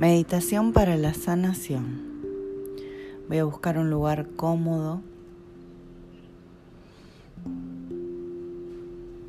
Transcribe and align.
Meditación 0.00 0.72
para 0.72 0.96
la 0.96 1.12
sanación. 1.12 2.00
Voy 3.28 3.36
a 3.36 3.44
buscar 3.44 3.76
un 3.76 3.90
lugar 3.90 4.28
cómodo. 4.34 5.02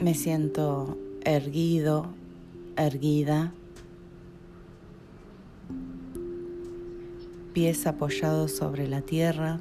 Me 0.00 0.14
siento 0.14 0.96
erguido, 1.24 2.06
erguida. 2.76 3.52
Pies 7.52 7.84
apoyados 7.88 8.52
sobre 8.52 8.86
la 8.86 9.00
tierra. 9.00 9.58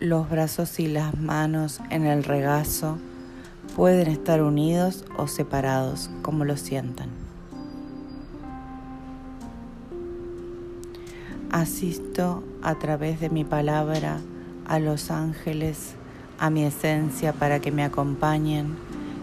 Los 0.00 0.30
brazos 0.30 0.80
y 0.80 0.86
las 0.86 1.20
manos 1.20 1.80
en 1.90 2.06
el 2.06 2.24
regazo 2.24 2.96
pueden 3.76 4.08
estar 4.08 4.42
unidos 4.42 5.04
o 5.18 5.26
separados, 5.26 6.08
como 6.22 6.46
lo 6.46 6.56
sientan. 6.56 7.21
Asisto 11.52 12.42
a 12.62 12.78
través 12.78 13.20
de 13.20 13.28
mi 13.28 13.44
palabra 13.44 14.20
a 14.66 14.78
los 14.78 15.10
ángeles, 15.10 15.96
a 16.38 16.48
mi 16.48 16.64
esencia 16.64 17.34
para 17.34 17.60
que 17.60 17.70
me 17.70 17.84
acompañen 17.84 18.74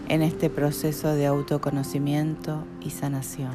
en 0.08 0.22
este 0.22 0.48
proceso 0.48 1.12
de 1.12 1.26
autoconocimiento 1.26 2.62
y 2.80 2.90
sanación. 2.90 3.50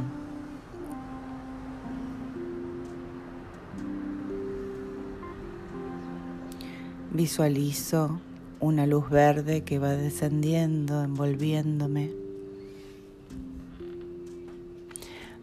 Visualizo 7.14 8.20
una 8.60 8.86
luz 8.86 9.10
verde 9.10 9.64
que 9.64 9.80
va 9.80 9.92
descendiendo, 9.92 11.02
envolviéndome. 11.02 12.12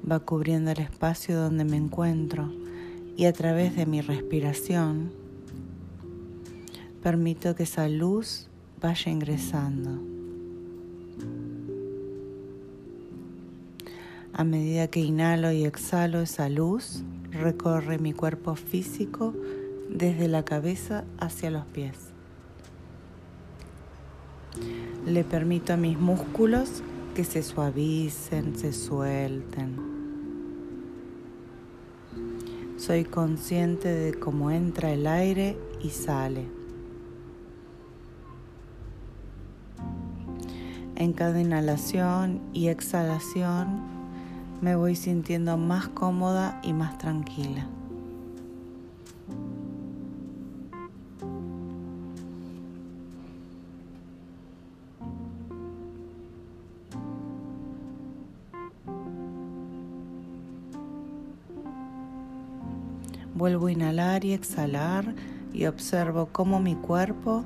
Va 0.09 0.19
cubriendo 0.21 0.71
el 0.73 0.81
espacio 0.81 1.41
donde 1.41 1.65
me 1.65 1.79
encuentro 1.79 2.53
y 3.17 3.27
a 3.27 3.33
través 3.33 3.77
de 3.77 3.87
mi 3.87 4.01
respiración 4.01 5.13
permito 7.03 7.55
que 7.55 7.65
esa 7.65 7.89
luz 7.89 8.49
vaya 8.81 9.11
ingresando. 9.11 10.01
A 14.33 14.45
medida 14.45 14.87
que 14.89 15.01
inhalo 15.01 15.53
y 15.53 15.65
exhalo 15.65 16.21
esa 16.21 16.49
luz, 16.49 17.03
recorre 17.31 17.99
mi 17.99 18.13
cuerpo 18.13 18.55
físico 18.55 19.35
desde 19.91 20.29
la 20.29 20.45
cabeza 20.45 21.05
hacia 21.19 21.51
los 21.51 21.67
pies. 21.67 21.97
Le 25.07 25.25
permito 25.25 25.75
a 25.75 25.77
mis 25.77 25.99
músculos 25.99 26.83
que 27.15 27.25
se 27.25 27.43
suavicen, 27.43 28.57
se 28.57 28.73
suelten. 28.73 29.92
Soy 32.85 33.05
consciente 33.05 33.87
de 33.87 34.19
cómo 34.19 34.51
entra 34.51 34.91
el 34.91 35.07
aire 35.07 35.57
y 35.85 35.91
sale. 35.91 36.49
En 40.97 41.13
cada 41.13 41.41
inhalación 41.41 42.41
y 42.53 42.71
exhalación 42.71 43.83
me 44.61 44.75
voy 44.75 44.97
sintiendo 44.97 45.57
más 45.57 45.91
cómoda 45.91 46.61
y 46.65 46.73
más 46.73 46.99
tranquila. 46.99 47.69
Vuelvo 63.43 63.67
a 63.67 63.73
inhalar 63.73 64.25
y 64.25 64.35
exhalar 64.35 65.17
y 65.53 65.67
observo 65.67 66.29
cómo 66.31 66.61
mi 66.61 66.77
cuerpo 66.77 67.43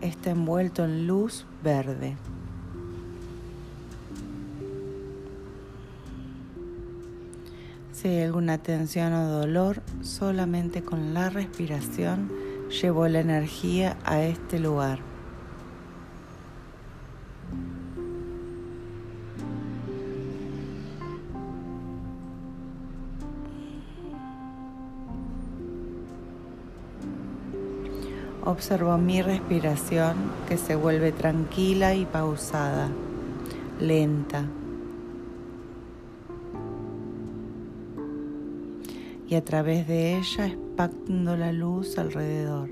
está 0.00 0.30
envuelto 0.30 0.84
en 0.84 1.08
luz 1.08 1.46
verde. 1.64 2.16
Si 7.92 8.06
hay 8.06 8.22
alguna 8.22 8.58
tensión 8.58 9.12
o 9.14 9.30
dolor, 9.30 9.82
solamente 10.02 10.84
con 10.84 11.12
la 11.12 11.28
respiración 11.28 12.30
llevo 12.80 13.08
la 13.08 13.18
energía 13.18 13.96
a 14.04 14.22
este 14.22 14.60
lugar. 14.60 15.11
Observo 28.44 28.98
mi 28.98 29.22
respiración 29.22 30.16
que 30.48 30.56
se 30.56 30.74
vuelve 30.74 31.12
tranquila 31.12 31.94
y 31.94 32.04
pausada, 32.04 32.88
lenta. 33.80 34.44
Y 39.28 39.36
a 39.36 39.44
través 39.44 39.86
de 39.86 40.18
ella 40.18 40.46
expando 40.48 41.36
la 41.36 41.52
luz 41.52 41.98
alrededor. 41.98 42.68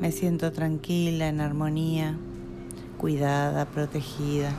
Me 0.00 0.10
siento 0.10 0.50
tranquila, 0.50 1.28
en 1.28 1.40
armonía, 1.40 2.16
cuidada, 2.98 3.66
protegida. 3.66 4.52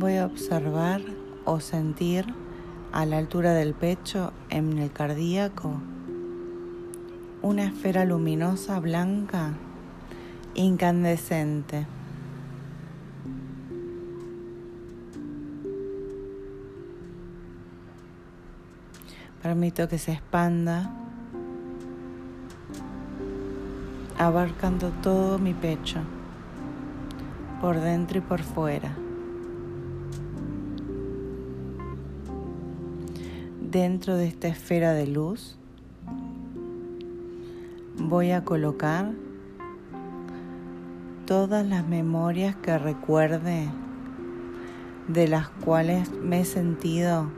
Voy 0.00 0.16
a 0.16 0.26
observar 0.26 1.00
o 1.44 1.58
sentir 1.58 2.24
a 2.92 3.04
la 3.04 3.18
altura 3.18 3.52
del 3.52 3.74
pecho, 3.74 4.32
en 4.48 4.78
el 4.78 4.92
cardíaco, 4.92 5.72
una 7.42 7.64
esfera 7.64 8.04
luminosa 8.04 8.78
blanca 8.78 9.54
incandescente. 10.54 11.88
Permito 19.42 19.88
que 19.88 19.98
se 19.98 20.12
expanda, 20.12 20.92
abarcando 24.16 24.90
todo 25.02 25.40
mi 25.40 25.54
pecho, 25.54 25.98
por 27.60 27.80
dentro 27.80 28.18
y 28.18 28.20
por 28.20 28.44
fuera. 28.44 29.07
Dentro 33.70 34.16
de 34.16 34.26
esta 34.26 34.48
esfera 34.48 34.94
de 34.94 35.06
luz 35.06 35.58
voy 37.98 38.30
a 38.30 38.42
colocar 38.42 39.12
todas 41.26 41.66
las 41.66 41.86
memorias 41.86 42.56
que 42.56 42.78
recuerde 42.78 43.68
de 45.08 45.28
las 45.28 45.50
cuales 45.50 46.10
me 46.12 46.40
he 46.40 46.44
sentido 46.46 47.30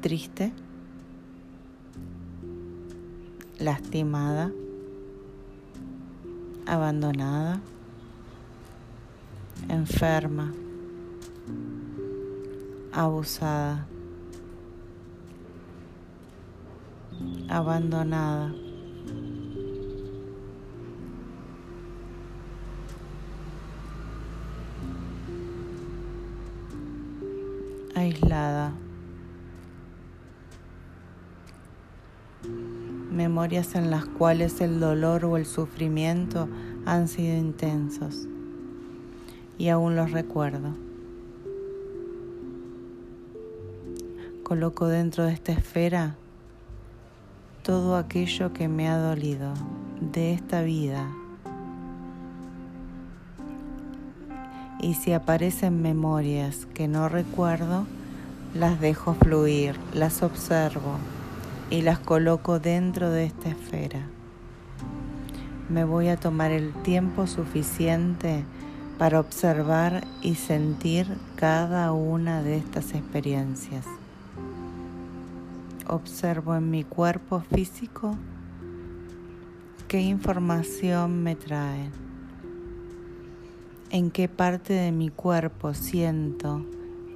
triste, 0.00 0.52
lastimada, 3.58 4.52
abandonada, 6.66 7.60
enferma, 9.68 10.54
abusada. 12.92 13.88
Abandonada. 17.48 18.52
aislada. 27.94 28.72
Memorias 33.10 33.74
en 33.74 33.90
las 33.90 34.06
cuales 34.06 34.60
el 34.60 34.80
dolor 34.80 35.24
o 35.24 35.36
el 35.36 35.46
sufrimiento 35.46 36.48
han 36.86 37.08
sido 37.08 37.36
intensos 37.36 38.26
y 39.58 39.68
aún 39.68 39.96
los 39.96 40.12
recuerdo. 40.12 40.74
Coloco 44.42 44.88
dentro 44.88 45.24
de 45.24 45.32
esta 45.32 45.52
esfera 45.52 46.16
todo 47.62 47.96
aquello 47.96 48.52
que 48.52 48.68
me 48.68 48.88
ha 48.88 48.96
dolido, 48.96 49.52
de 50.00 50.32
esta 50.32 50.62
vida. 50.62 51.08
Y 54.80 54.94
si 54.94 55.12
aparecen 55.12 55.82
memorias 55.82 56.66
que 56.72 56.88
no 56.88 57.08
recuerdo, 57.08 57.86
las 58.54 58.80
dejo 58.80 59.14
fluir, 59.14 59.76
las 59.92 60.22
observo 60.22 60.96
y 61.68 61.82
las 61.82 61.98
coloco 61.98 62.58
dentro 62.58 63.10
de 63.10 63.26
esta 63.26 63.50
esfera. 63.50 64.00
Me 65.68 65.84
voy 65.84 66.08
a 66.08 66.16
tomar 66.16 66.50
el 66.50 66.72
tiempo 66.82 67.26
suficiente 67.26 68.44
para 68.98 69.20
observar 69.20 70.04
y 70.22 70.34
sentir 70.34 71.06
cada 71.36 71.92
una 71.92 72.42
de 72.42 72.56
estas 72.56 72.94
experiencias. 72.94 73.84
Observo 75.92 76.54
en 76.54 76.70
mi 76.70 76.84
cuerpo 76.84 77.40
físico 77.40 78.16
qué 79.88 80.00
información 80.00 81.24
me 81.24 81.34
trae, 81.34 81.90
en 83.90 84.12
qué 84.12 84.28
parte 84.28 84.72
de 84.72 84.92
mi 84.92 85.08
cuerpo 85.10 85.74
siento 85.74 86.64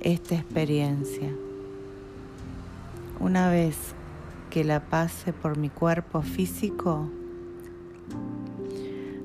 esta 0.00 0.35
experiencia. 0.35 1.32
Una 3.21 3.49
vez 3.49 3.76
que 4.50 4.65
la 4.65 4.81
pase 4.81 5.32
por 5.32 5.56
mi 5.56 5.71
cuerpo 5.71 6.23
físico, 6.23 7.09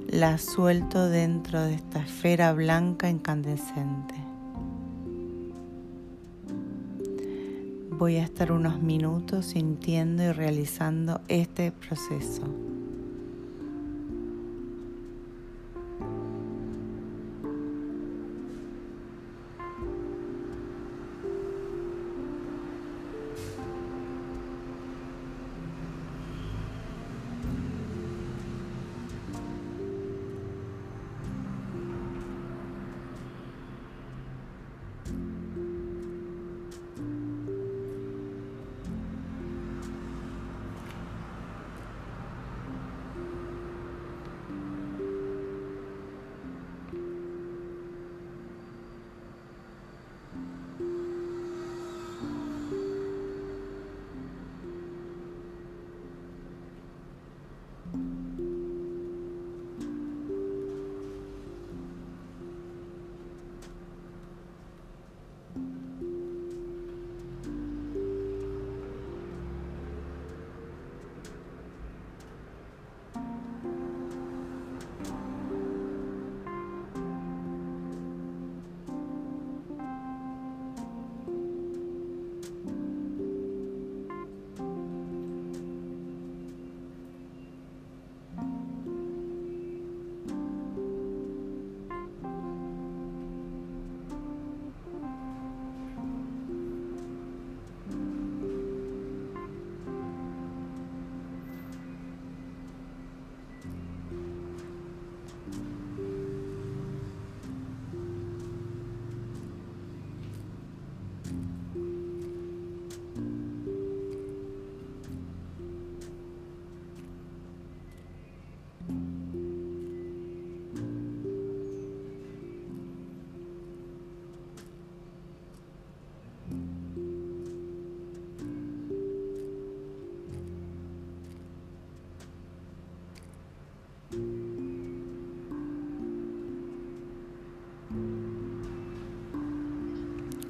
la 0.07 0.38
suelto 0.38 1.10
dentro 1.10 1.60
de 1.63 1.74
esta 1.74 2.01
esfera 2.01 2.54
blanca 2.54 3.10
incandescente. 3.10 4.19
Voy 8.00 8.16
a 8.16 8.24
estar 8.24 8.54
unos 8.54 8.81
minutos 8.81 9.48
sintiendo 9.48 10.24
y 10.24 10.31
realizando 10.31 11.19
este 11.28 11.74
proceso. 11.74 12.69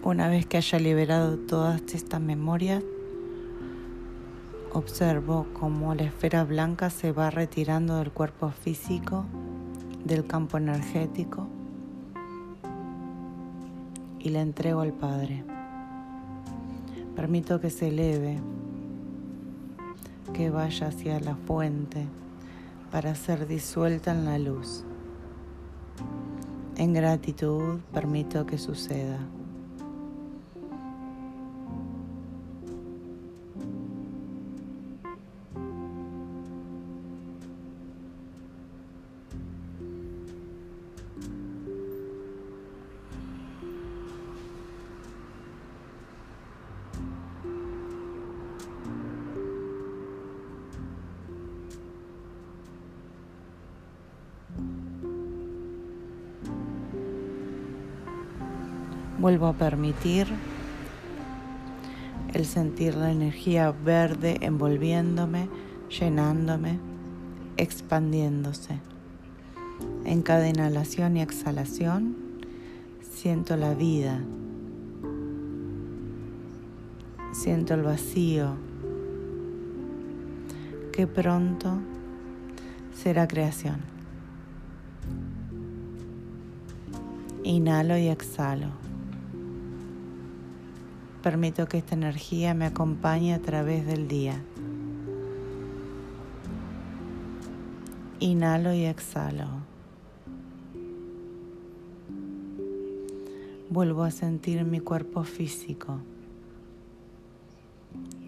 Una 0.09 0.27
vez 0.27 0.47
que 0.47 0.57
haya 0.57 0.79
liberado 0.79 1.37
todas 1.37 1.79
estas 1.93 2.19
memorias, 2.19 2.83
observo 4.73 5.45
cómo 5.53 5.93
la 5.93 6.05
esfera 6.05 6.43
blanca 6.45 6.89
se 6.89 7.11
va 7.11 7.29
retirando 7.29 7.97
del 7.97 8.09
cuerpo 8.09 8.49
físico, 8.49 9.25
del 10.03 10.25
campo 10.25 10.57
energético, 10.57 11.47
y 14.17 14.29
la 14.29 14.41
entrego 14.41 14.81
al 14.81 14.93
Padre. 14.93 15.43
Permito 17.15 17.59
que 17.59 17.69
se 17.69 17.89
eleve, 17.89 18.39
que 20.33 20.49
vaya 20.49 20.87
hacia 20.87 21.19
la 21.19 21.35
fuente 21.35 22.07
para 22.91 23.13
ser 23.13 23.45
disuelta 23.45 24.09
en 24.09 24.25
la 24.25 24.39
luz. 24.39 24.85
En 26.77 26.93
gratitud 26.93 27.77
permito 27.93 28.47
que 28.47 28.57
suceda. 28.57 29.19
Vuelvo 59.19 59.47
a 59.47 59.53
permitir 59.53 60.27
el 62.33 62.45
sentir 62.45 62.95
la 62.95 63.11
energía 63.11 63.71
verde 63.71 64.37
envolviéndome, 64.39 65.49
llenándome, 65.89 66.79
expandiéndose. 67.57 68.79
En 70.05 70.21
cada 70.21 70.47
inhalación 70.47 71.17
y 71.17 71.21
exhalación 71.21 72.15
siento 73.01 73.57
la 73.57 73.73
vida, 73.73 74.21
siento 77.33 77.73
el 77.73 77.81
vacío, 77.81 78.55
que 80.93 81.07
pronto 81.07 81.79
será 82.93 83.27
creación. 83.27 83.81
Inhalo 87.43 87.97
y 87.97 88.07
exhalo. 88.07 88.88
Permito 91.23 91.67
que 91.67 91.79
esta 91.79 91.95
energía 91.95 92.53
me 92.53 92.65
acompañe 92.65 93.33
a 93.33 93.39
través 93.39 93.85
del 93.85 94.07
día. 94.07 94.41
Inhalo 98.19 98.73
y 98.73 98.85
exhalo. 98.85 99.47
Vuelvo 103.69 104.03
a 104.03 104.11
sentir 104.11 104.63
mi 104.63 104.79
cuerpo 104.79 105.23
físico. 105.23 105.99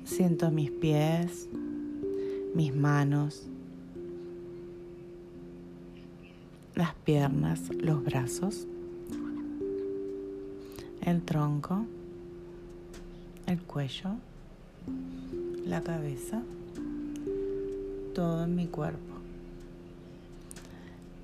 Siento 0.03 0.51
mis 0.51 0.69
pies, 0.69 1.47
mis 2.53 2.75
manos, 2.75 3.47
las 6.75 6.93
piernas, 6.95 7.69
los 7.79 8.03
brazos, 8.03 8.67
el 11.01 11.21
tronco, 11.21 11.85
el 13.51 13.61
cuello, 13.61 14.11
la 15.65 15.81
cabeza, 15.81 16.41
todo 18.15 18.45
en 18.45 18.55
mi 18.55 18.67
cuerpo. 18.67 18.99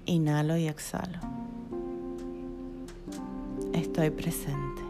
Inhalo 0.05 0.57
y 0.57 0.67
exhalo. 0.67 1.19
Estoy 3.73 4.09
presente. 4.09 4.86